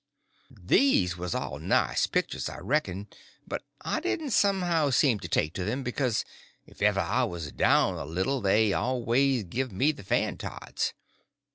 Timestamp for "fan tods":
10.03-10.95